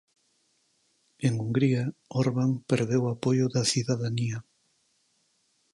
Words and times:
En 1.27 1.33
Hungría, 1.41 1.83
Orban 2.23 2.51
perdeu 2.69 3.03
apoio 3.07 3.45
da 3.53 3.63
cidadanía. 3.71 4.37